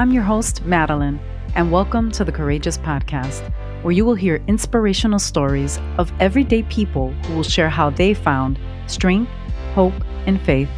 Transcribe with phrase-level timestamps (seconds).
[0.00, 1.20] I'm your host, Madeline,
[1.54, 3.42] and welcome to the Courageous Podcast,
[3.82, 8.58] where you will hear inspirational stories of everyday people who will share how they found
[8.86, 9.30] strength,
[9.74, 9.92] hope,
[10.24, 10.70] and faith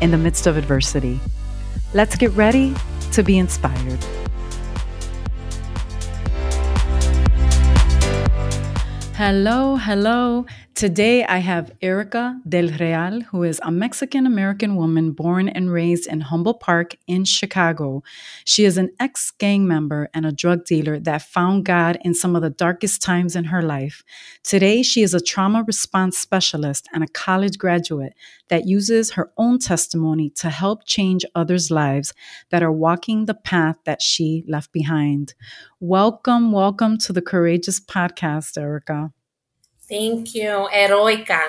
[0.00, 1.18] in the midst of adversity.
[1.92, 2.72] Let's get ready
[3.10, 3.98] to be inspired.
[9.16, 10.46] Hello, hello.
[10.78, 16.06] Today I have Erica Del Real, who is a Mexican American woman born and raised
[16.06, 18.04] in Humboldt Park in Chicago.
[18.44, 22.36] She is an ex gang member and a drug dealer that found God in some
[22.36, 24.04] of the darkest times in her life.
[24.44, 28.12] Today she is a trauma response specialist and a college graduate
[28.46, 32.14] that uses her own testimony to help change others' lives
[32.50, 35.34] that are walking the path that she left behind.
[35.80, 39.12] Welcome, welcome to the Courageous Podcast, Erica.
[39.88, 40.68] Thank you.
[40.72, 41.40] Eroica.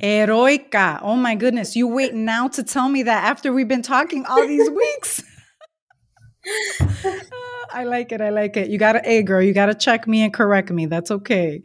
[0.00, 1.00] Eroica.
[1.02, 1.76] Oh my goodness.
[1.76, 5.22] You wait now to tell me that after we've been talking all these weeks.
[7.70, 8.20] I like it.
[8.20, 8.70] I like it.
[8.70, 10.86] You got to, hey, girl, you got to check me and correct me.
[10.86, 11.62] That's okay.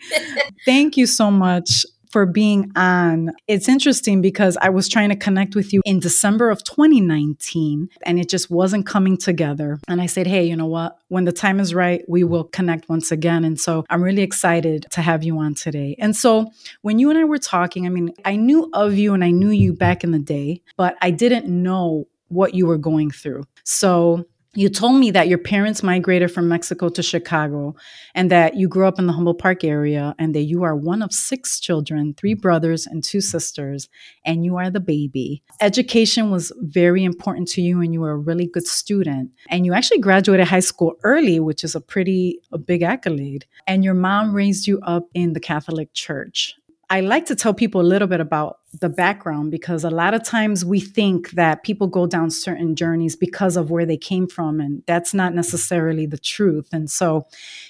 [0.66, 3.32] Thank you so much for being on.
[3.48, 8.20] It's interesting because I was trying to connect with you in December of 2019 and
[8.20, 9.80] it just wasn't coming together.
[9.88, 11.00] And I said, hey, you know what?
[11.08, 13.44] When the time is right, we will connect once again.
[13.44, 15.96] And so I'm really excited to have you on today.
[15.98, 16.52] And so
[16.84, 19.50] when you and I were talking, I mean, I knew of you and I knew
[19.50, 23.44] you back in the day, but I didn't know what you were going through.
[23.64, 24.26] So
[24.56, 27.76] you told me that your parents migrated from Mexico to Chicago
[28.14, 31.02] and that you grew up in the Humboldt Park area and that you are one
[31.02, 33.90] of six children, three brothers and two sisters,
[34.26, 35.42] and you are the baby.
[35.60, 39.32] Education was very important to you and you were a really good student.
[39.50, 43.46] And you actually graduated high school early, which is a pretty a big accolade.
[43.66, 46.56] And your mom raised you up in the Catholic Church.
[46.94, 50.22] I like to tell people a little bit about the background because a lot of
[50.22, 54.60] times we think that people go down certain journeys because of where they came from,
[54.60, 56.70] and that's not necessarily the truth.
[56.72, 57.26] And so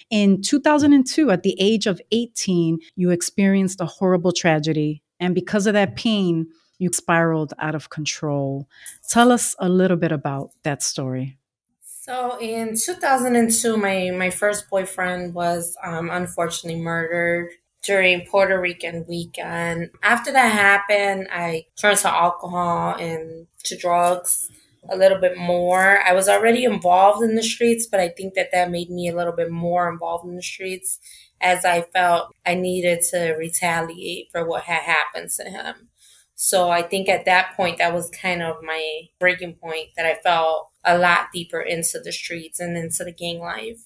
[0.10, 5.02] in 2002, at the age of 18, you experienced a horrible tragedy.
[5.22, 8.68] And because of that pain, you spiraled out of control.
[9.08, 11.38] Tell us a little bit about that story.
[11.82, 17.52] So in 2002, my, my first boyfriend was um, unfortunately murdered
[17.84, 19.90] during Puerto Rican weekend.
[20.02, 24.50] After that happened, I turned to alcohol and to drugs
[24.90, 26.02] a little bit more.
[26.06, 29.16] I was already involved in the streets, but I think that that made me a
[29.16, 31.00] little bit more involved in the streets
[31.42, 35.90] as I felt I needed to retaliate for what had happened to him.
[36.36, 40.16] So I think at that point, that was kind of my breaking point that I
[40.16, 43.86] felt a lot deeper into the streets and into the gang life.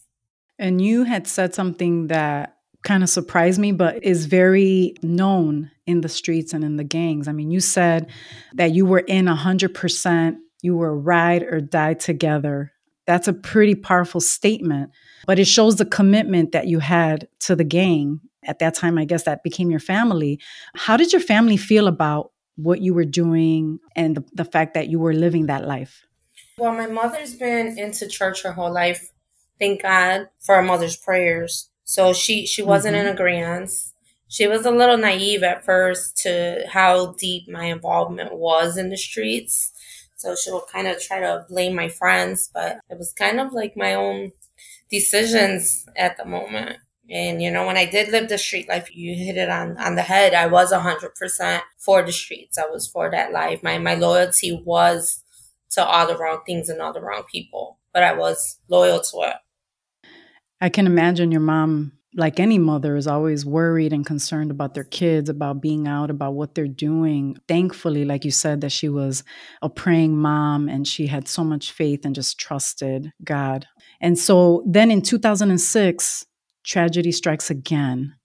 [0.57, 2.56] And you had said something that
[2.87, 7.27] kind of surprised me, but is very known in the streets and in the gangs.
[7.27, 8.09] I mean, you said
[8.53, 12.71] that you were in 100%, you were ride or die together.
[13.05, 14.91] That's a pretty powerful statement,
[15.25, 18.21] but it shows the commitment that you had to the gang.
[18.45, 20.39] At that time, I guess that became your family.
[20.73, 24.87] How did your family feel about what you were doing and the, the fact that
[24.87, 26.05] you were living that life?
[26.57, 29.11] Well, my mother's been into church her whole life.
[29.59, 31.69] Thank God for our mother's prayers.
[31.87, 33.07] So she she wasn't mm-hmm.
[33.07, 33.71] in agreement.
[34.27, 38.97] She was a little naive at first to how deep my involvement was in the
[38.97, 39.71] streets.
[40.17, 43.77] So she'll kind of try to blame my friends, but it was kind of like
[43.77, 44.33] my own
[44.91, 46.77] decisions at the moment.
[47.09, 49.95] And you know, when I did live the street life, you hit it on, on
[49.95, 50.33] the head.
[50.33, 52.57] I was a hundred percent for the streets.
[52.57, 53.63] I was for that life.
[53.63, 55.23] My my loyalty was
[55.71, 59.17] to all the wrong things and all the wrong people, but I was loyal to
[59.21, 59.37] it.
[60.59, 64.83] I can imagine your mom, like any mother, is always worried and concerned about their
[64.83, 67.37] kids, about being out, about what they're doing.
[67.47, 69.23] Thankfully, like you said, that she was
[69.61, 73.67] a praying mom and she had so much faith and just trusted God.
[74.01, 76.25] And so then in 2006,
[76.63, 78.15] tragedy strikes again.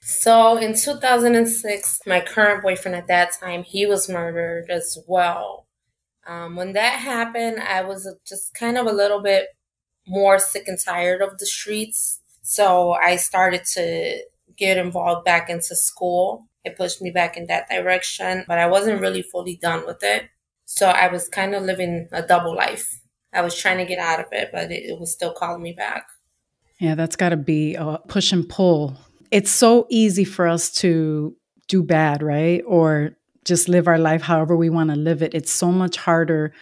[0.00, 5.66] So in 2006, my current boyfriend at that time, he was murdered as well.
[6.26, 9.48] Um, when that happened, I was just kind of a little bit
[10.06, 12.20] more sick and tired of the streets.
[12.42, 14.22] So I started to
[14.56, 16.46] get involved back into school.
[16.64, 20.28] It pushed me back in that direction, but I wasn't really fully done with it.
[20.66, 23.00] So I was kind of living a double life.
[23.32, 25.72] I was trying to get out of it, but it, it was still calling me
[25.72, 26.06] back.
[26.78, 28.96] Yeah, that's got to be a push and pull.
[29.30, 31.36] It's so easy for us to
[31.68, 32.62] do bad, right?
[32.66, 35.34] Or just live our life however we want to live it.
[35.34, 36.52] It's so much harder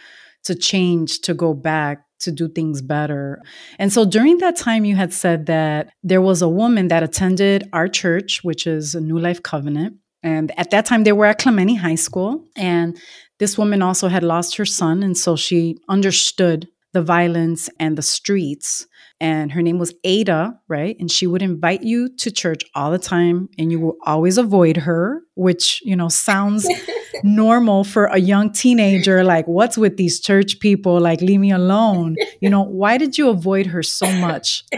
[0.45, 3.41] to change, to go back, to do things better.
[3.79, 7.69] And so during that time, you had said that there was a woman that attended
[7.73, 9.97] our church, which is a New Life Covenant.
[10.21, 12.45] And at that time, they were at Clemente High School.
[12.55, 12.97] And
[13.39, 15.03] this woman also had lost her son.
[15.03, 18.87] And so she understood the violence and the streets.
[19.19, 20.95] And her name was Ada, right?
[20.99, 24.77] And she would invite you to church all the time and you will always avoid
[24.77, 26.67] her, which, you know, sounds
[27.23, 29.23] normal for a young teenager.
[29.23, 30.99] Like, what's with these church people?
[30.99, 32.15] Like, leave me alone.
[32.41, 34.63] You know, why did you avoid her so much?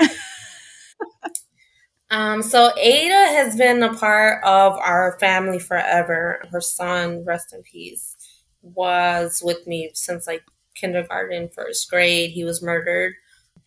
[2.11, 6.45] Um, so Ada has been a part of our family forever.
[6.51, 8.15] Her son, rest in peace,
[8.61, 10.43] was with me since like
[10.75, 12.31] kindergarten, first grade.
[12.31, 13.13] He was murdered.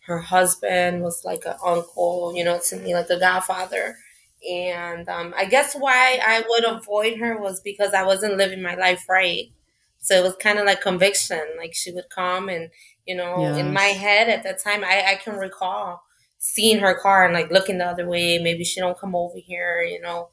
[0.05, 3.97] Her husband was like an uncle, you know, to me, like a godfather.
[4.49, 8.75] And um, I guess why I would avoid her was because I wasn't living my
[8.75, 9.51] life right.
[9.99, 11.41] So it was kind of like conviction.
[11.57, 12.69] Like she would come and,
[13.05, 13.57] you know, yes.
[13.57, 16.01] in my head at that time, I, I can recall
[16.37, 18.37] seeing her car and like looking the other way.
[18.37, 20.29] Maybe she don't come over here, you know,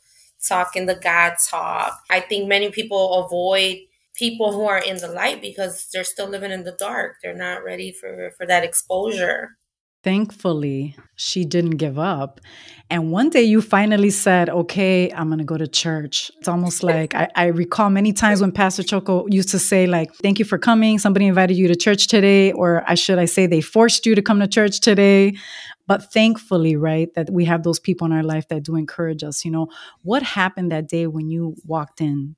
[0.46, 2.00] talking the God talk.
[2.08, 3.78] I think many people avoid
[4.16, 7.16] people who are in the light because they're still living in the dark.
[7.22, 9.50] They're not ready for, for that exposure.
[10.06, 12.40] Thankfully, she didn't give up.
[12.90, 16.30] And one day you finally said, okay, I'm going to go to church.
[16.38, 20.14] It's almost like I, I, recall many times when Pastor Choco used to say, like,
[20.22, 21.00] thank you for coming.
[21.00, 22.52] Somebody invited you to church today.
[22.52, 25.34] Or I should I say, they forced you to come to church today.
[25.88, 29.44] But thankfully, right, that we have those people in our life that do encourage us.
[29.44, 29.66] You know,
[30.02, 32.36] what happened that day when you walked in?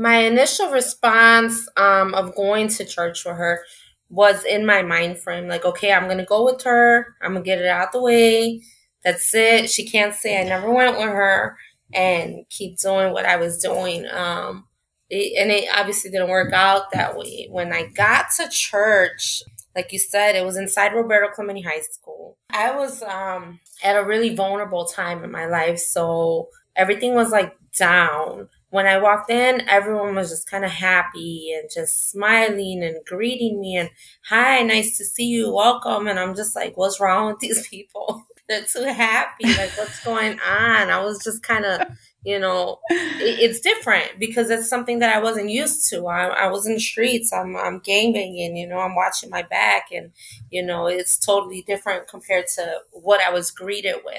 [0.00, 3.60] My initial response um, of going to church for her
[4.08, 7.14] was in my mind frame like, okay, I'm to go with her.
[7.20, 8.62] I'm to get it out the way.
[9.04, 9.68] That's it.
[9.68, 11.58] She can't say I never went with her
[11.92, 14.06] and keep doing what I was doing.
[14.06, 14.64] Um,
[15.10, 17.48] it, and it obviously didn't work out that way.
[17.50, 19.42] When I got to church,
[19.76, 22.38] like you said, it was inside Roberto Clemente High School.
[22.48, 25.78] I was um, at a really vulnerable time in my life.
[25.78, 28.48] So everything was like down.
[28.70, 33.60] When I walked in, everyone was just kind of happy and just smiling and greeting
[33.60, 33.90] me and,
[34.24, 36.06] hi, nice to see you, welcome.
[36.06, 38.24] And I'm just like, what's wrong with these people?
[38.48, 39.46] They're too happy.
[39.46, 40.90] Like, what's going on?
[40.90, 41.86] I was just kind of
[42.22, 46.48] you know it, it's different because it's something that i wasn't used to i, I
[46.48, 50.12] was in the streets i'm i'm gang banging you know i'm watching my back and
[50.50, 54.18] you know it's totally different compared to what i was greeted with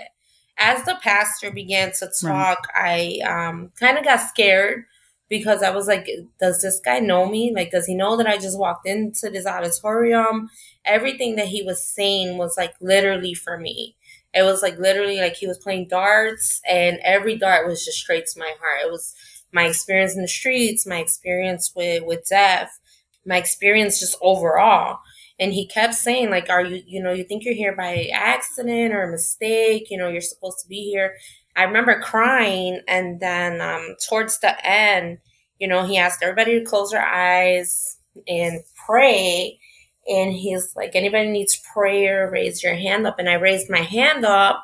[0.62, 3.20] as the pastor began to talk right.
[3.26, 4.86] i um, kind of got scared
[5.30, 6.08] because i was like
[6.40, 9.46] does this guy know me like does he know that i just walked into this
[9.46, 10.50] auditorium
[10.86, 13.96] everything that he was saying was like literally for me
[14.34, 18.26] it was like literally like he was playing darts, and every dart was just straight
[18.28, 18.82] to my heart.
[18.86, 19.14] It was
[19.52, 22.80] my experience in the streets, my experience with with death,
[23.26, 25.00] my experience just overall.
[25.40, 28.94] And he kept saying, like, are you, you know, you think you're here by accident
[28.94, 29.88] or a mistake?
[29.90, 31.16] You know, you're supposed to be here.
[31.56, 35.18] I remember crying, and then um, towards the end,
[35.60, 37.98] you know, he asked everybody to close their eyes
[38.28, 39.60] and pray
[40.08, 43.20] and he's like, anybody needs prayer, raise your hand up.
[43.20, 44.64] And I raised my hand up,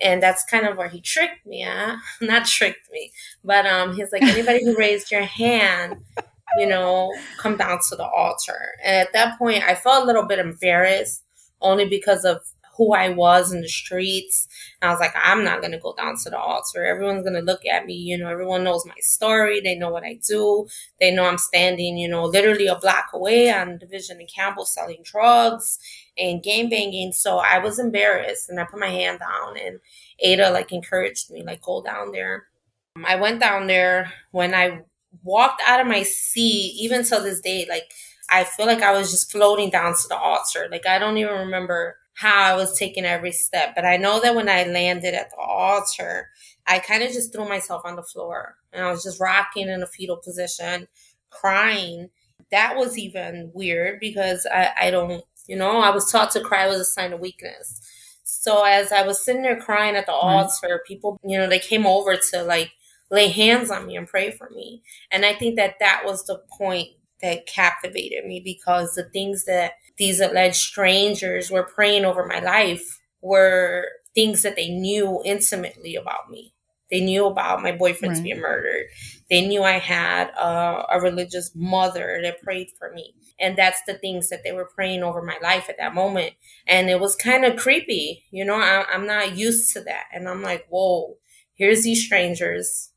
[0.00, 1.64] and that's kind of where he tricked me.
[1.66, 1.96] Huh?
[2.20, 3.12] Not tricked me,
[3.42, 6.02] but um, he's like, anybody who raised your hand,
[6.58, 8.72] you know, come down to the altar.
[8.82, 11.22] And at that point, I felt a little bit embarrassed,
[11.60, 12.40] only because of
[12.76, 14.48] who I was in the streets.
[14.80, 16.84] And I was like, I'm not going to go down to the altar.
[16.84, 17.94] Everyone's going to look at me.
[17.94, 19.60] You know, everyone knows my story.
[19.60, 20.66] They know what I do.
[21.00, 25.02] They know I'm standing, you know, literally a block away on Division and Campbell selling
[25.04, 25.78] drugs
[26.18, 27.12] and game banging.
[27.12, 29.78] So I was embarrassed and I put my hand down and
[30.20, 32.46] Ada like encouraged me, like, go down there.
[33.04, 34.82] I went down there when I
[35.22, 37.92] walked out of my seat, even till this day, like,
[38.30, 40.68] I feel like I was just floating down to the altar.
[40.70, 43.74] Like, I don't even remember how I was taking every step.
[43.74, 46.30] But I know that when I landed at the altar,
[46.66, 49.82] I kind of just threw myself on the floor and I was just rocking in
[49.82, 50.88] a fetal position,
[51.30, 52.10] crying.
[52.50, 56.66] That was even weird because I, I don't, you know, I was taught to cry
[56.66, 57.80] was a sign of weakness.
[58.22, 60.26] So as I was sitting there crying at the mm-hmm.
[60.26, 62.72] altar, people, you know, they came over to like
[63.14, 64.82] lay hands on me and pray for me.
[65.10, 66.88] And I think that that was the point
[67.22, 73.00] that captivated me because the things that these alleged strangers were praying over my life
[73.22, 76.52] were things that they knew intimately about me.
[76.90, 78.24] They knew about my boyfriend's right.
[78.24, 78.86] being murdered.
[79.30, 83.14] They knew I had a, a religious mother that prayed for me.
[83.40, 86.34] And that's the things that they were praying over my life at that moment.
[86.66, 88.24] And it was kind of creepy.
[88.30, 90.04] You know, I, I'm not used to that.
[90.12, 91.16] And I'm like, whoa,
[91.54, 92.90] here's these strangers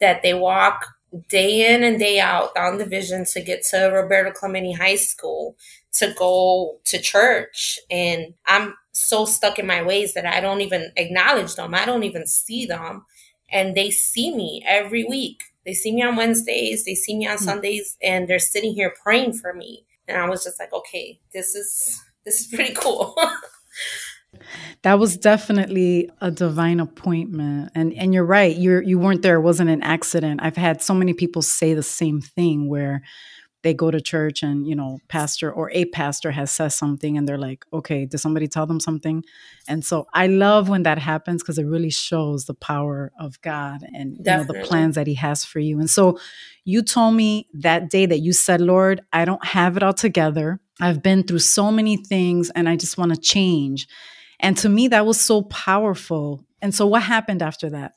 [0.00, 0.86] that they walk
[1.28, 5.56] day in and day out down the division to get to Roberto Clemente High School
[5.92, 10.92] to go to church and I'm so stuck in my ways that I don't even
[10.96, 11.74] acknowledge them.
[11.74, 13.04] I don't even see them.
[13.52, 15.44] And they see me every week.
[15.64, 17.44] They see me on Wednesdays, they see me on mm-hmm.
[17.44, 19.84] Sundays, and they're sitting here praying for me.
[20.08, 23.16] And I was just like, okay, this is this is pretty cool.
[24.82, 27.72] that was definitely a divine appointment.
[27.74, 30.40] And and you're right you're you weren't there it wasn't an accident.
[30.42, 33.02] I've had so many people say the same thing where
[33.62, 37.28] they go to church and you know pastor or a pastor has said something and
[37.28, 39.24] they're like okay did somebody tell them something?
[39.68, 43.82] And so i love when that happens because it really shows the power of god
[43.92, 45.80] and you know, the plans that he has for you.
[45.80, 46.18] And so
[46.64, 50.60] you told me that day that you said lord i don't have it all together.
[50.80, 53.88] I've been through so many things and i just want to change
[54.40, 57.94] and to me that was so powerful and so what happened after that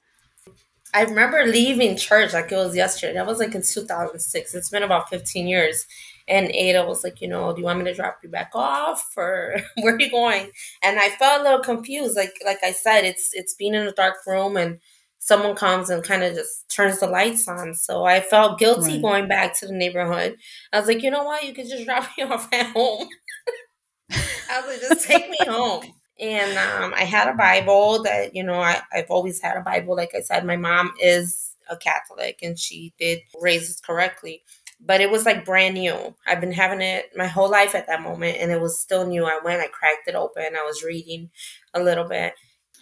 [0.94, 3.14] I remember leaving church like it was yesterday.
[3.14, 4.56] That was like in 2006.
[4.56, 5.86] It's been about 15 years.
[6.28, 9.14] And Ada was like, you know, do you want me to drop you back off
[9.18, 10.52] or where are you going?
[10.84, 12.16] And I felt a little confused.
[12.16, 14.80] Like like I said, it's it's being in a dark room and
[15.20, 17.74] someone comes and kind of just turns the lights on.
[17.76, 19.02] So I felt guilty right.
[19.02, 20.38] going back to the neighborhood.
[20.72, 21.44] I was like, you know what?
[21.44, 23.08] You could just drop me off at home.
[24.12, 25.84] I was like, just take me home
[26.20, 29.96] and um, I had a Bible that you know I, I've always had a Bible.
[29.96, 34.44] Like I said, my mom is a Catholic and she did raise us correctly,
[34.80, 36.16] but it was like brand new.
[36.28, 39.26] I've been having it my whole life at that moment, and it was still new.
[39.26, 41.30] I went, I cracked it open, I was reading
[41.74, 42.34] a little bit.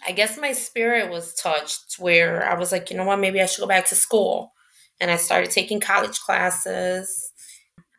[0.06, 3.46] I guess my spirit was touched where I was like, you know what, maybe I
[3.46, 4.52] should go back to school.
[5.00, 7.32] And I started taking college classes.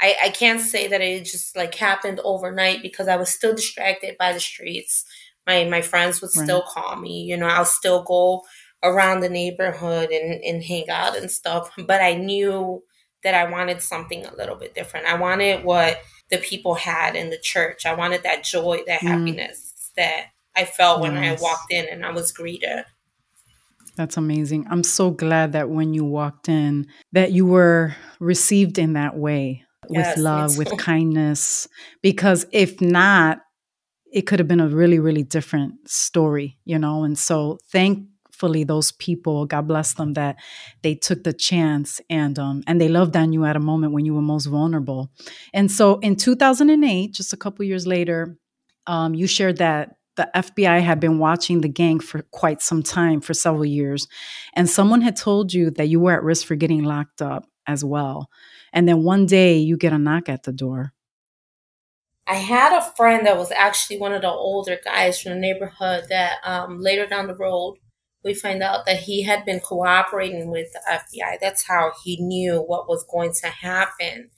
[0.01, 4.17] I, I can't say that it just like happened overnight because I was still distracted
[4.17, 5.05] by the streets
[5.49, 6.43] my my friends would right.
[6.43, 7.23] still call me.
[7.23, 8.43] You know, I'll still go
[8.83, 11.71] around the neighborhood and, and hang out and stuff.
[11.77, 12.83] But I knew
[13.23, 15.07] that I wanted something a little bit different.
[15.07, 17.85] I wanted what the people had in the church.
[17.85, 19.07] I wanted that joy, that mm.
[19.07, 22.85] happiness that I felt when I walked in and I was greeted.
[23.97, 24.65] That's amazing.
[24.69, 29.65] I'm so glad that when you walked in that you were received in that way
[29.89, 31.67] yes, with love, with kindness
[32.01, 33.39] because if not
[34.11, 37.03] it could have been a really, really different story, you know?
[37.03, 40.37] And so thankfully those people, God bless them, that
[40.81, 44.05] they took the chance and um and they loved on you at a moment when
[44.05, 45.11] you were most vulnerable.
[45.53, 48.37] And so in 2008, just a couple years later,
[48.87, 53.21] um, you shared that the FBI had been watching the gang for quite some time,
[53.21, 54.07] for several years,
[54.53, 57.85] and someone had told you that you were at risk for getting locked up as
[57.85, 58.29] well.
[58.73, 60.93] And then one day you get a knock at the door.
[62.29, 66.05] I had a friend that was actually one of the older guys from the neighborhood
[66.09, 67.77] that um, later down the road,
[68.23, 71.39] we find out that he had been cooperating with the FBI.
[71.41, 74.29] That's how he knew what was going to happen.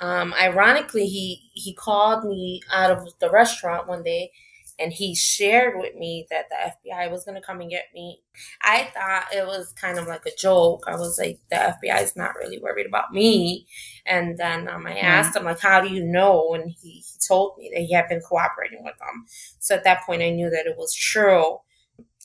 [0.00, 4.32] Um, ironically, he, he called me out of the restaurant one day
[4.80, 8.22] and he shared with me that the FBI was going to come and get me.
[8.62, 10.84] I thought it was kind of like a joke.
[10.86, 13.66] I was like, the FBI is not really worried about me.
[14.06, 16.54] And then um, I asked him, like, how do you know?
[16.54, 19.26] And he, he told me that he had been cooperating with them.
[19.58, 21.58] So at that point, I knew that it was true.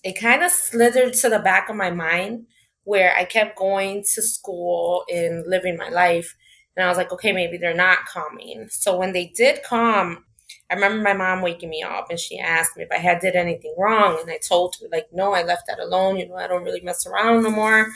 [0.03, 2.45] It kind of slithered to the back of my mind
[2.83, 6.35] where I kept going to school and living my life.
[6.77, 8.67] And I was like, okay, maybe they're not coming.
[8.69, 10.23] So when they did come,
[10.69, 13.35] I remember my mom waking me up and she asked me if I had did
[13.35, 14.17] anything wrong.
[14.21, 16.17] And I told her, like, no, I left that alone.
[16.17, 17.91] You know, I don't really mess around no more.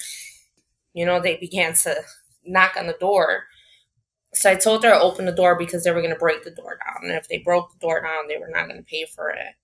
[0.94, 1.96] You know, they began to
[2.46, 3.44] knock on the door.
[4.34, 6.52] So I told her to open the door because they were going to break the
[6.52, 7.10] door down.
[7.10, 9.56] And if they broke the door down, they were not going to pay for it.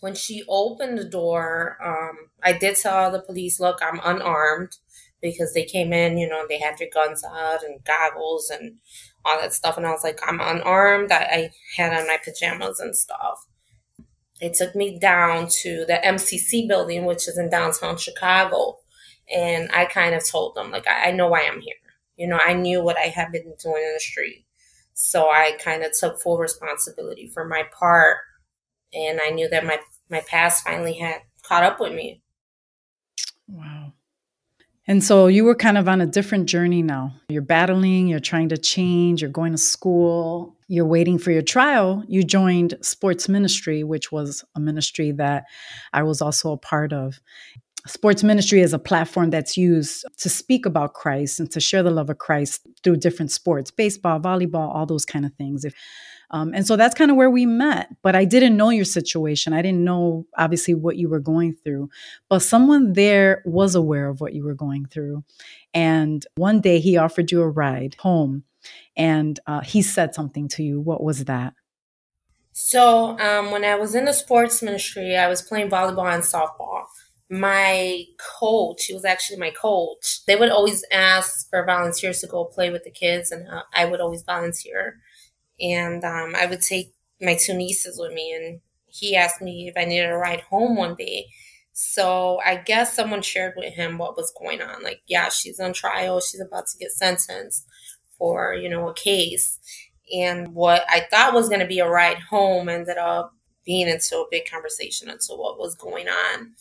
[0.00, 4.76] When she opened the door, um, I did tell the police, look, I'm unarmed
[5.22, 8.78] because they came in, you know, they had their guns out and goggles and
[9.28, 9.76] all that stuff.
[9.76, 11.12] And I was like, I'm unarmed.
[11.12, 13.46] I, I had on my pajamas and stuff.
[14.40, 18.78] They took me down to the MCC building, which is in downtown Chicago.
[19.34, 21.74] And I kind of told them, like, I, I know why I'm here.
[22.16, 24.44] You know, I knew what I had been doing in the street.
[24.94, 28.16] So I kind of took full responsibility for my part.
[28.92, 29.78] And I knew that my,
[30.10, 32.22] my past finally had caught up with me.
[34.88, 37.12] And so you were kind of on a different journey now.
[37.28, 42.02] You're battling, you're trying to change, you're going to school, you're waiting for your trial.
[42.08, 45.44] You joined sports ministry, which was a ministry that
[45.92, 47.20] I was also a part of.
[47.86, 51.90] Sports ministry is a platform that's used to speak about Christ and to share the
[51.90, 55.66] love of Christ through different sports, baseball, volleyball, all those kind of things.
[55.66, 55.74] If
[56.30, 57.88] um, and so that's kind of where we met.
[58.02, 59.52] But I didn't know your situation.
[59.52, 61.88] I didn't know, obviously, what you were going through.
[62.28, 65.24] But someone there was aware of what you were going through.
[65.72, 68.44] And one day he offered you a ride home
[68.96, 70.80] and uh, he said something to you.
[70.80, 71.54] What was that?
[72.52, 76.86] So, um, when I was in the sports ministry, I was playing volleyball and softball.
[77.30, 78.04] My
[78.40, 82.70] coach, he was actually my coach, they would always ask for volunteers to go play
[82.70, 84.96] with the kids, and uh, I would always volunteer
[85.60, 89.74] and um, I would take my two nieces with me, and he asked me if
[89.76, 91.26] I needed a ride home one day.
[91.72, 94.82] So I guess someone shared with him what was going on.
[94.82, 96.20] Like, yeah, she's on trial.
[96.20, 97.64] She's about to get sentenced
[98.18, 99.60] for, you know, a case.
[100.12, 103.32] And what I thought was going to be a ride home ended up
[103.64, 106.52] being into a big conversation into what was going on.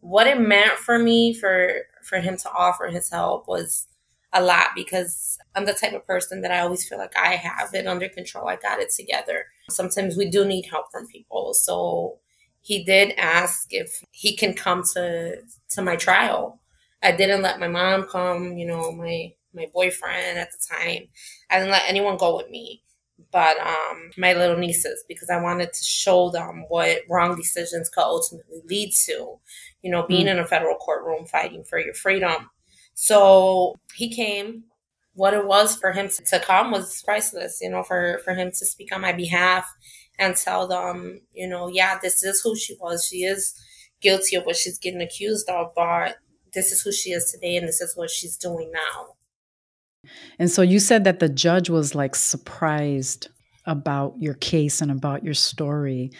[0.00, 3.86] What it meant for me for for him to offer his help was
[4.32, 7.72] a lot because I'm the type of person that I always feel like I have
[7.74, 8.48] it under control.
[8.48, 9.46] I got it together.
[9.70, 11.54] Sometimes we do need help from people.
[11.54, 12.18] So
[12.60, 15.36] he did ask if he can come to
[15.70, 16.60] to my trial.
[17.02, 21.08] I didn't let my mom come, you know, my my boyfriend at the time.
[21.50, 22.82] I didn't let anyone go with me
[23.32, 28.02] but um, my little nieces because I wanted to show them what wrong decisions could
[28.02, 29.38] ultimately lead to.
[29.82, 30.32] You know, being mm.
[30.32, 32.50] in a federal courtroom fighting for your freedom.
[33.00, 34.64] So he came.
[35.14, 37.58] What it was for him to come was priceless.
[37.62, 39.72] You know, for for him to speak on my behalf
[40.18, 43.06] and tell them, you know, yeah, this is who she was.
[43.06, 43.54] She is
[44.02, 46.16] guilty of what she's getting accused of, but
[46.54, 50.10] this is who she is today, and this is what she's doing now.
[50.40, 53.28] And so you said that the judge was like surprised
[53.64, 56.10] about your case and about your story.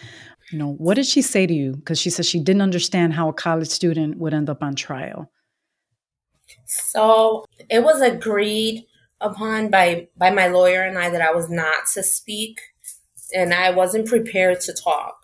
[0.53, 1.73] You know, what did she say to you?
[1.73, 5.29] Because she said she didn't understand how a college student would end up on trial.
[6.67, 8.87] So it was agreed
[9.21, 12.61] upon by by my lawyer and I that I was not to speak,
[13.35, 15.17] and I wasn't prepared to talk.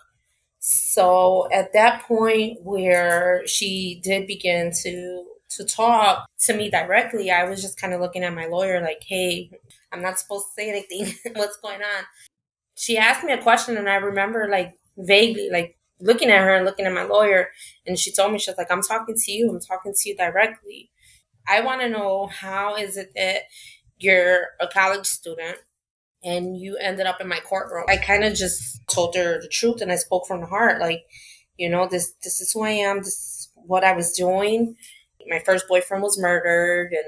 [0.59, 7.45] So at that point where she did begin to to talk to me directly, I
[7.45, 9.51] was just kind of looking at my lawyer like, hey,
[9.93, 11.15] I'm not supposed to say anything.
[11.37, 12.05] What's going on?
[12.75, 16.65] She asked me a question, and I remember like vaguely, like looking at her and
[16.65, 17.51] looking at my lawyer.
[17.87, 19.51] And she told me, she's like, I'm talking to you.
[19.51, 20.91] I'm talking to you directly.
[21.49, 23.43] I want to know how is it that
[23.99, 25.59] you're a college student
[26.23, 27.85] and you ended up in my courtroom?
[27.89, 30.81] I kind of just told her the truth and I spoke from the heart.
[30.81, 31.05] Like,
[31.57, 32.99] you know, this, this is who I am.
[32.99, 34.77] This is what I was doing
[35.29, 37.05] my first boyfriend was murdered and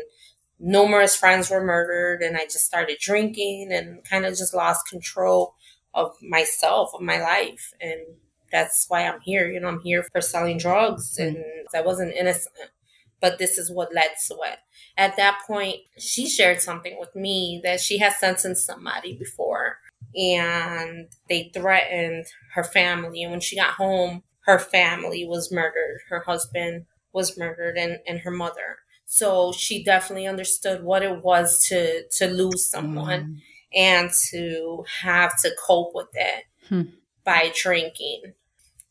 [0.59, 5.55] numerous friends were murdered and I just started drinking and kind of just lost control
[5.95, 7.73] of myself, of my life.
[7.81, 8.01] And
[8.51, 9.51] that's why I'm here.
[9.51, 11.27] You know, I'm here for selling drugs mm.
[11.27, 11.45] and
[11.75, 12.55] I wasn't innocent.
[13.21, 14.59] But this is what led to it.
[14.97, 19.79] At that point, she shared something with me that she had sentenced somebody before
[20.15, 23.23] and they threatened her family.
[23.23, 26.01] And when she got home, her family was murdered.
[26.09, 28.79] Her husband was murdered and, and her mother.
[29.07, 33.41] So she definitely understood what it was to to lose someone mm.
[33.75, 36.83] and to have to cope with it hmm.
[37.25, 38.35] by drinking.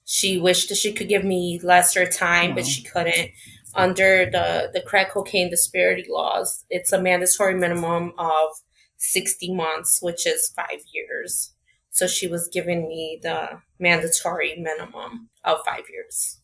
[0.05, 3.31] She wished that she could give me lesser time, but she couldn't.
[3.75, 8.49] Under the, the crack cocaine disparity laws, it's a mandatory minimum of
[8.97, 11.53] 60 months, which is five years.
[11.89, 16.39] So she was giving me the mandatory minimum of five years.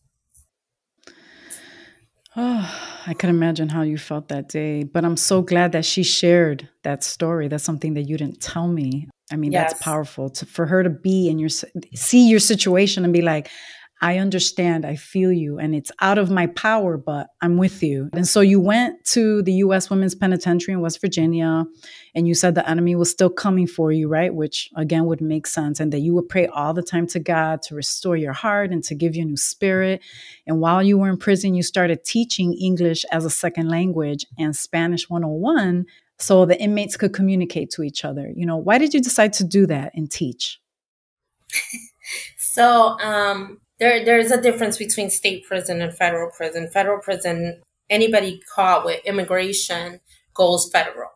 [2.34, 4.84] Oh, I can imagine how you felt that day.
[4.84, 7.48] But I'm so glad that she shared that story.
[7.48, 9.08] That's something that you didn't tell me.
[9.30, 9.72] I mean, yes.
[9.72, 13.50] that's powerful to, for her to be in your see your situation and be like,
[14.02, 18.10] I understand, I feel you, and it's out of my power, but I'm with you.
[18.12, 19.90] And so you went to the U.S.
[19.90, 21.64] Women's Penitentiary in West Virginia,
[22.12, 24.34] and you said the enemy was still coming for you, right?
[24.34, 27.62] Which again would make sense, and that you would pray all the time to God
[27.62, 30.02] to restore your heart and to give you a new spirit.
[30.48, 34.56] And while you were in prison, you started teaching English as a second language and
[34.56, 35.86] Spanish 101
[36.18, 38.32] so the inmates could communicate to each other.
[38.34, 40.60] You know, why did you decide to do that and teach?
[42.36, 46.70] so, um, there there's a difference between state prison and federal prison.
[46.70, 50.00] Federal prison, anybody caught with immigration
[50.34, 51.10] goes federal.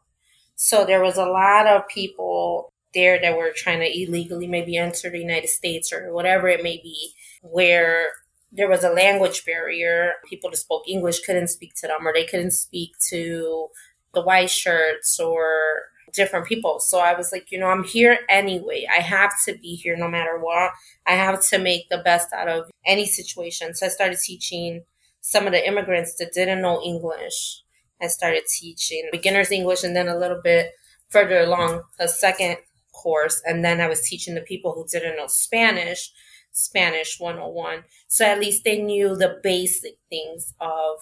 [0.56, 5.10] So there was a lot of people there that were trying to illegally maybe enter
[5.10, 8.08] the United States or whatever it may be, where
[8.50, 10.14] there was a language barrier.
[10.28, 13.68] People that spoke English couldn't speak to them, or they couldn't speak to
[14.12, 16.80] the white shirts or different people.
[16.80, 18.86] So I was like, you know, I'm here anyway.
[18.90, 20.72] I have to be here no matter what.
[21.06, 23.74] I have to make the best out of any situation.
[23.74, 24.84] So I started teaching
[25.20, 27.62] some of the immigrants that didn't know English.
[28.00, 30.72] I started teaching beginners English and then a little bit
[31.08, 32.58] further along a second
[32.92, 33.42] course.
[33.44, 36.12] And then I was teaching the people who didn't know Spanish,
[36.52, 37.84] Spanish 101.
[38.08, 40.98] So at least they knew the basic things of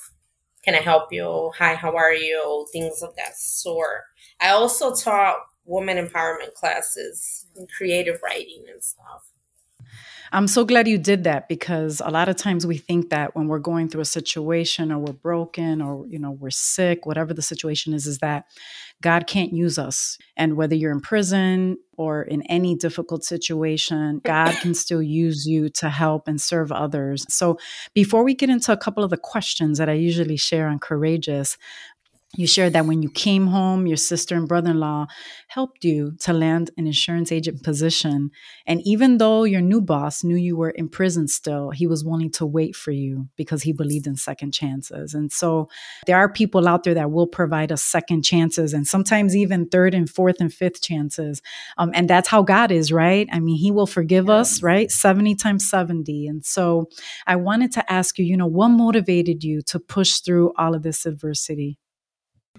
[0.64, 1.52] can I help you?
[1.58, 2.66] Hi, how are you?
[2.72, 4.04] Things of that sort.
[4.44, 9.30] I also taught women empowerment classes and creative writing and stuff.
[10.32, 13.46] I'm so glad you did that because a lot of times we think that when
[13.46, 17.40] we're going through a situation or we're broken or you know we're sick, whatever the
[17.40, 18.44] situation is, is that
[19.00, 20.18] God can't use us.
[20.36, 25.68] And whether you're in prison or in any difficult situation, God can still use you
[25.70, 27.24] to help and serve others.
[27.28, 27.58] So
[27.94, 31.56] before we get into a couple of the questions that I usually share on Courageous,
[32.36, 35.06] you shared that when you came home, your sister and brother in law
[35.48, 38.30] helped you to land an insurance agent position.
[38.66, 42.30] And even though your new boss knew you were in prison still, he was willing
[42.32, 45.14] to wait for you because he believed in second chances.
[45.14, 45.68] And so
[46.06, 49.94] there are people out there that will provide us second chances and sometimes even third
[49.94, 51.40] and fourth and fifth chances.
[51.78, 53.28] Um, and that's how God is, right?
[53.32, 54.90] I mean, he will forgive us, right?
[54.90, 56.26] 70 times 70.
[56.26, 56.88] And so
[57.26, 60.82] I wanted to ask you, you know, what motivated you to push through all of
[60.82, 61.78] this adversity?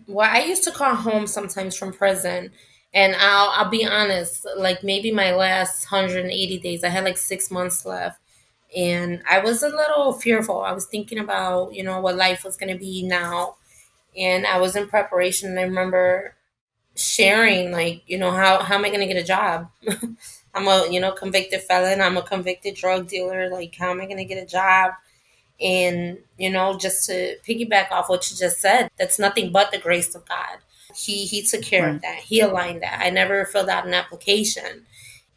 [0.08, 2.52] Well, I used to call home sometimes from prison.
[2.94, 7.52] And I'll I'll be honest, like maybe my last 180 days, I had like six
[7.52, 8.20] months left.
[8.76, 10.62] And I was a little fearful.
[10.62, 13.58] I was thinking about, you know, what life was gonna be now.
[14.18, 16.36] And I was in preparation and I remember
[16.96, 19.70] sharing like, you know, how how am I gonna get a job?
[20.56, 24.08] I'm a, you know, convicted felon, I'm a convicted drug dealer, like how am I
[24.08, 24.94] gonna get a job?
[25.62, 29.78] And, you know, just to piggyback off what you just said, that's nothing but the
[29.78, 30.58] grace of God.
[30.96, 31.96] He he took care right.
[31.96, 32.20] of that.
[32.20, 33.02] He aligned that.
[33.02, 34.86] I never filled out an application.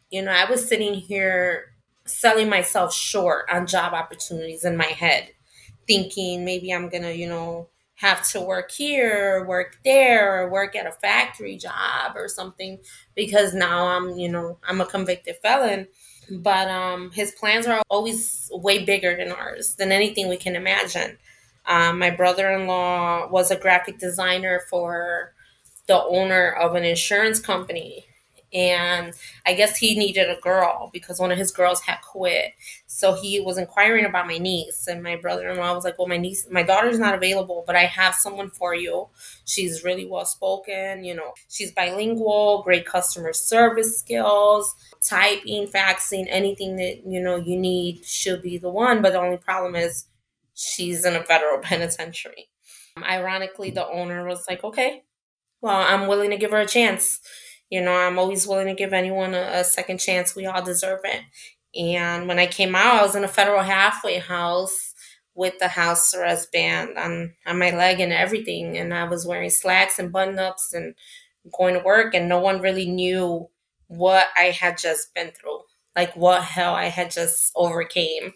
[0.09, 1.73] You know, I was sitting here
[2.05, 5.29] selling myself short on job opportunities in my head,
[5.87, 10.75] thinking maybe I'm gonna, you know, have to work here or work there or work
[10.75, 12.79] at a factory job or something
[13.13, 15.87] because now I'm, you know, I'm a convicted felon
[16.31, 21.17] but um, his plans are always way bigger than ours, than anything we can imagine.
[21.65, 25.33] Um, my brother in law was a graphic designer for
[25.87, 28.05] the owner of an insurance company.
[28.53, 29.13] And
[29.45, 32.53] I guess he needed a girl because one of his girls had quit.
[32.87, 34.87] So he was inquiring about my niece.
[34.87, 37.75] And my brother in law was like, Well, my niece, my daughter's not available, but
[37.75, 39.07] I have someone for you.
[39.45, 41.03] She's really well spoken.
[41.03, 47.57] You know, she's bilingual, great customer service skills typing, faxing, anything that you know you
[47.57, 49.01] need should be the one.
[49.01, 50.05] But the only problem is
[50.53, 52.49] she's in a federal penitentiary.
[52.97, 55.03] Um, ironically, the owner was like, "Okay,
[55.61, 57.19] well, I'm willing to give her a chance.
[57.69, 60.35] You know, I'm always willing to give anyone a, a second chance.
[60.35, 61.21] We all deserve it."
[61.75, 64.93] And when I came out, I was in a federal halfway house
[65.35, 69.49] with the house arrest band on on my leg and everything, and I was wearing
[69.51, 70.95] slacks and button ups and
[71.57, 73.49] going to work, and no one really knew
[73.87, 75.61] what I had just been through,
[75.95, 78.33] like what hell I had just overcame.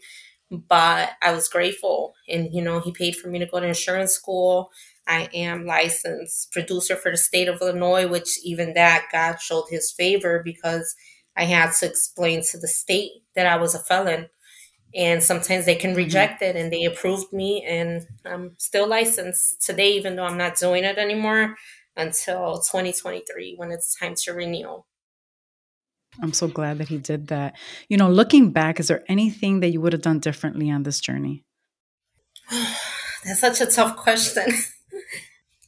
[0.52, 4.12] But I was grateful, and you know, he paid for me to go to insurance
[4.14, 4.72] school.
[5.08, 9.92] I am licensed producer for the state of Illinois, which even that God showed his
[9.92, 10.96] favor because
[11.36, 14.30] I had to explain to the state that I was a felon.
[14.96, 15.98] And sometimes they can mm-hmm.
[15.98, 20.56] reject it, and they approved me, and I'm still licensed today, even though I'm not
[20.56, 21.56] doing it anymore
[21.98, 24.84] until 2023 when it's time to renew.
[26.22, 27.56] I'm so glad that he did that.
[27.90, 31.00] You know, looking back, is there anything that you would have done differently on this
[31.00, 31.44] journey?
[32.52, 34.46] That's such a tough question.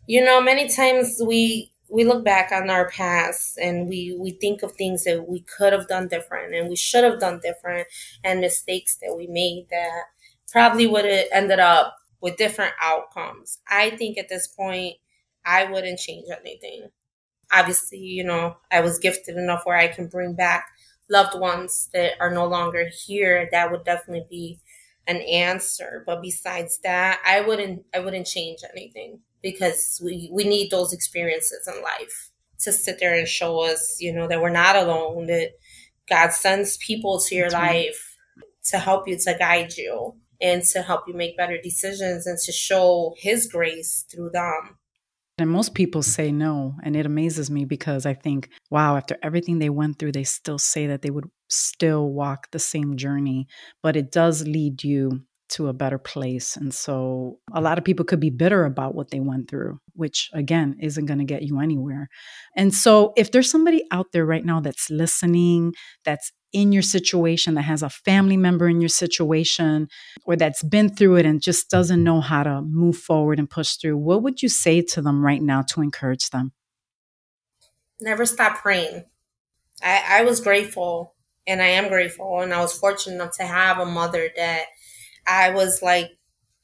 [0.08, 4.64] you know, many times we we look back on our past and we we think
[4.64, 7.88] of things that we could have done different and we should have done different
[8.24, 10.04] and mistakes that we made that
[10.52, 13.60] probably would have ended up with different outcomes.
[13.70, 14.96] I think at this point
[15.46, 16.90] I wouldn't change anything
[17.52, 20.68] obviously, you know, I was gifted enough where I can bring back
[21.10, 23.48] loved ones that are no longer here.
[23.52, 24.60] That would definitely be
[25.08, 26.04] an answer.
[26.06, 31.70] But besides that, I wouldn't I wouldn't change anything because we, we need those experiences
[31.72, 35.52] in life to sit there and show us, you know, that we're not alone, that
[36.10, 38.48] God sends people to your That's life right.
[38.72, 42.52] to help you, to guide you, and to help you make better decisions and to
[42.52, 44.80] show his grace through them.
[45.38, 46.74] And most people say no.
[46.82, 50.58] And it amazes me because I think, wow, after everything they went through, they still
[50.58, 53.46] say that they would still walk the same journey.
[53.84, 56.58] But it does lead you to a better place.
[56.58, 57.64] And so a mm.
[57.64, 61.20] lot of people could be bitter about what they went through, which again isn't going
[61.20, 62.10] to get you anywhere.
[62.56, 67.56] And so if there's somebody out there right now that's listening, that's in your situation,
[67.56, 69.88] that has a family member in your situation,
[70.26, 72.04] or that's been through it and just doesn't mm-hmm.
[72.06, 75.42] know how to move forward and push through, what would you say to them right
[75.42, 76.54] now to encourage them?
[78.00, 79.04] Never stop praying.
[79.84, 81.14] I, I was grateful
[81.48, 84.66] and I am grateful, and I was fortunate enough to have a mother that
[85.28, 86.12] I was like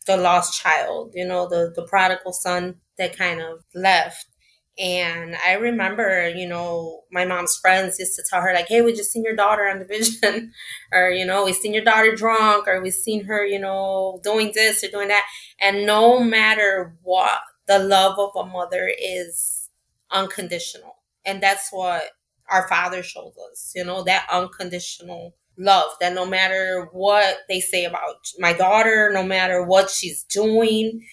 [0.07, 4.25] the lost child, you know, the, the prodigal son that kind of left.
[4.79, 8.93] And I remember, you know, my mom's friends used to tell her, like, hey, we
[8.93, 10.51] just seen your daughter on the vision.
[10.93, 14.51] or, you know, we seen your daughter drunk, or we seen her, you know, doing
[14.55, 15.25] this or doing that.
[15.59, 19.69] And no matter what, the love of a mother is
[20.09, 20.95] unconditional.
[21.25, 22.03] And that's what
[22.49, 27.85] our father shows us, you know, that unconditional love that no matter what they say
[27.85, 31.05] about my daughter, no matter what she's doing,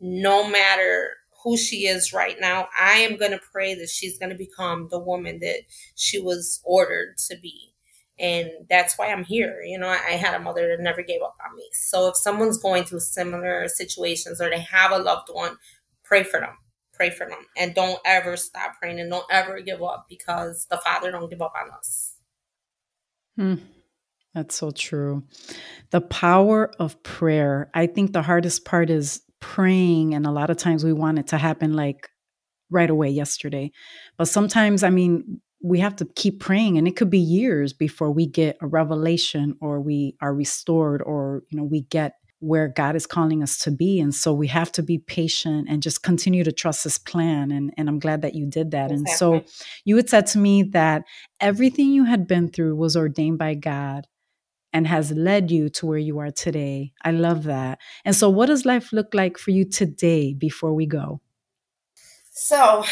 [0.00, 1.10] no matter
[1.42, 4.88] who she is right now, I am going to pray that she's going to become
[4.90, 5.60] the woman that
[5.94, 7.72] she was ordered to be.
[8.18, 9.62] And that's why I'm here.
[9.62, 11.68] You know, I had a mother that never gave up on me.
[11.72, 15.56] So if someone's going through similar situations or they have a loved one,
[16.02, 16.56] pray for them.
[16.94, 17.46] Pray for them.
[17.56, 21.42] And don't ever stop praying and don't ever give up because the Father don't give
[21.42, 22.14] up on us.
[23.36, 23.56] Hmm.
[24.36, 25.24] That's so true.
[25.92, 27.70] The power of prayer.
[27.72, 31.28] I think the hardest part is praying, and a lot of times we want it
[31.28, 32.10] to happen like
[32.70, 33.72] right away yesterday.
[34.18, 38.10] But sometimes, I mean, we have to keep praying and it could be years before
[38.12, 42.94] we get a revelation or we are restored or you know we get where God
[42.94, 43.98] is calling us to be.
[43.98, 47.50] And so we have to be patient and just continue to trust his plan.
[47.50, 48.92] And, and I'm glad that you did that.
[48.92, 49.38] Exactly.
[49.38, 51.04] And so you had said to me that
[51.40, 54.06] everything you had been through was ordained by God
[54.76, 56.92] and has led you to where you are today.
[57.02, 57.78] I love that.
[58.04, 61.22] And so, what does life look like for you today before we go?
[62.32, 62.84] So,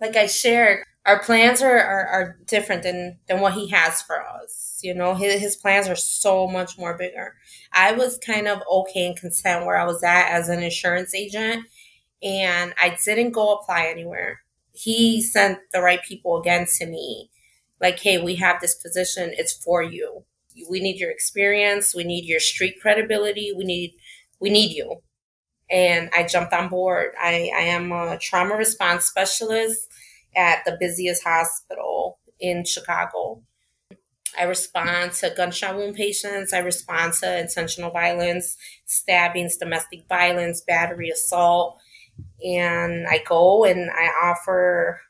[0.00, 4.22] like I shared, our plans are, are, are different than, than what he has for
[4.22, 4.80] us.
[4.82, 7.34] You know, his, his plans are so much more bigger.
[7.74, 11.66] I was kind of okay and content where I was at as an insurance agent,
[12.22, 14.40] and I didn't go apply anywhere.
[14.72, 17.28] He sent the right people again to me,
[17.82, 20.24] like, hey, we have this position, it's for you
[20.68, 21.94] we need your experience.
[21.94, 23.52] We need your street credibility.
[23.56, 23.94] We need,
[24.40, 24.96] we need you.
[25.70, 27.12] And I jumped on board.
[27.20, 29.88] I, I am a trauma response specialist
[30.36, 33.42] at the busiest hospital in Chicago.
[34.38, 36.52] I respond to gunshot wound patients.
[36.52, 41.78] I respond to intentional violence, stabbings, domestic violence, battery, assault.
[42.44, 45.00] And I go and I offer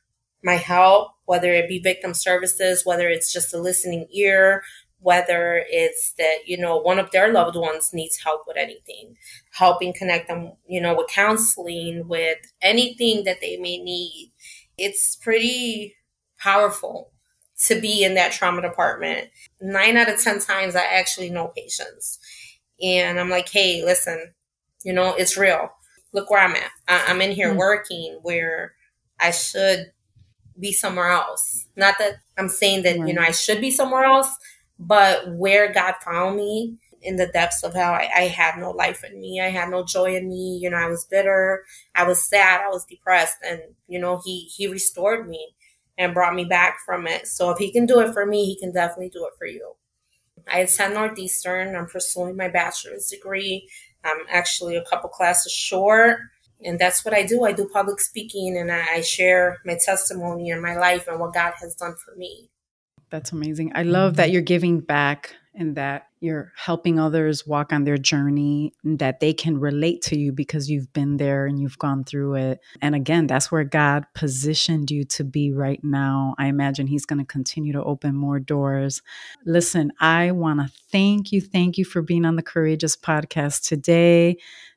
[0.43, 4.63] my help, whether it be victim services, whether it's just a listening ear,
[5.01, 9.17] whether it's that you know one of their loved ones needs help with anything
[9.53, 14.33] helping connect them you know with counseling with anything that they may need.
[14.77, 15.97] It's pretty
[16.39, 17.13] powerful
[17.67, 19.29] to be in that trauma department.
[19.61, 22.19] Nine out of ten times i actually know patients.
[22.83, 24.35] And i'm like hey listen
[24.85, 25.71] you know it's real.
[26.13, 26.71] Look where i'm at.
[26.89, 27.59] I- am in here mm-hmm.
[27.59, 28.75] working where
[29.21, 29.93] i should
[30.59, 31.67] be somewhere else.
[31.77, 33.09] Not that i'm saying that right.
[33.09, 34.37] you know i should be somewhere else
[34.79, 39.05] but where God found me in the depths of how I, I, had no life
[39.05, 40.59] in me, I had no joy in me.
[40.61, 41.64] You know, I was bitter,
[41.95, 45.55] I was sad, I was depressed, and you know, he he restored me
[45.97, 47.27] and brought me back from it.
[47.27, 49.75] So if he can do it for me, he can definitely do it for you.
[50.51, 51.77] I attend Northeastern.
[51.77, 53.69] I'm pursuing my bachelor's degree.
[54.05, 56.21] I'm actually a couple classes short.
[56.64, 57.45] And that's what I do.
[57.45, 61.53] I do public speaking and I share my testimony and my life and what God
[61.61, 62.49] has done for me.
[63.11, 63.73] That's amazing.
[63.75, 64.33] I love that mm-hmm.
[64.35, 69.33] you're giving back and that you're helping others walk on their journey and that they
[69.33, 72.61] can relate to you because you've been there and you've gone through it.
[72.81, 76.35] And again, that's where God positioned you to be right now.
[76.38, 79.03] I imagine He's going to continue to open more doors.
[79.44, 81.40] Listen, I want to thank you.
[81.40, 84.37] Thank you for being on the Courageous podcast today.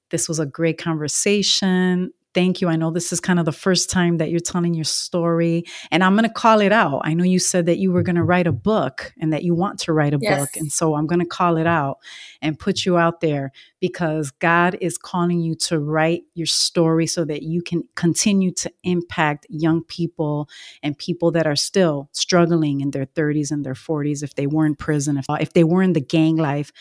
[0.10, 2.70] This was a great conversation thank you.
[2.70, 6.04] I know this is kind of the first time that you're telling your story, and
[6.04, 7.02] I'm going to call it out.
[7.04, 9.56] I know you said that you were going to write a book and that you
[9.56, 10.40] want to write a yes.
[10.40, 10.50] book.
[10.58, 11.98] And so I'm going to call it out
[12.42, 17.26] and put you out there because God is calling you to write your story so
[17.26, 20.48] that you can continue to impact young people
[20.84, 24.68] and people that are still struggling in their 30s and their 40s if they were
[24.68, 26.72] in prison, if, if they were in the gang life.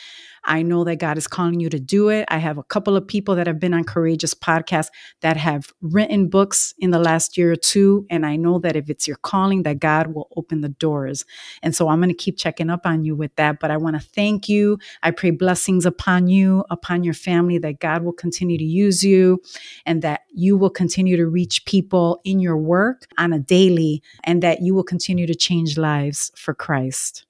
[0.44, 2.24] I know that God is calling you to do it.
[2.28, 4.88] I have a couple of people that have been on Courageous Podcast
[5.20, 8.06] that have written books in the last year or two.
[8.10, 11.24] And I know that if it's your calling, that God will open the doors.
[11.62, 13.60] And so I'm going to keep checking up on you with that.
[13.60, 14.78] But I want to thank you.
[15.02, 19.42] I pray blessings upon you, upon your family, that God will continue to use you
[19.86, 24.42] and that you will continue to reach people in your work on a daily and
[24.42, 27.24] that you will continue to change lives for Christ.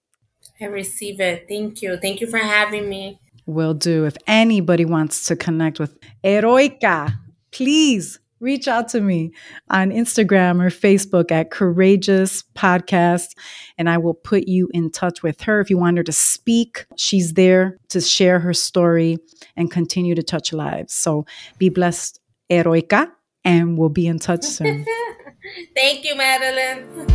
[0.61, 1.47] I receive it.
[1.49, 1.97] Thank you.
[1.97, 3.19] Thank you for having me.
[3.47, 4.05] Will do.
[4.05, 7.19] If anybody wants to connect with Eroica,
[7.51, 9.33] please reach out to me
[9.69, 13.37] on Instagram or Facebook at Courageous Podcast,
[13.79, 15.61] and I will put you in touch with her.
[15.61, 19.19] If you want her to speak, she's there to share her story
[19.57, 20.95] and continue to touch lives.
[20.95, 21.27] So
[21.59, 22.19] be blessed,
[22.51, 23.11] Eroica,
[23.45, 24.87] and we'll be in touch soon.
[25.75, 27.09] Thank you, Madeline.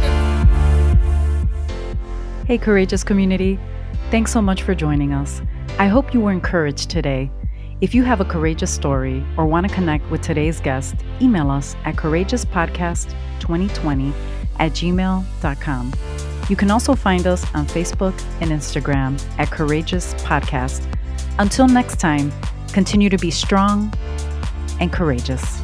[2.45, 3.59] hey, courageous community.
[4.11, 5.41] Thanks so much for joining us.
[5.79, 7.31] I hope you were encouraged today.
[7.85, 11.75] If you have a courageous story or want to connect with today's guest, email us
[11.85, 14.13] at courageouspodcast2020
[14.57, 15.93] at gmail.com.
[16.49, 20.81] You can also find us on Facebook and Instagram at Courageous Podcast.
[21.37, 22.33] Until next time,
[22.73, 23.93] continue to be strong
[24.79, 25.61] and courageous.